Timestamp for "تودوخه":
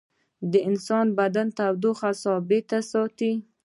1.57-2.09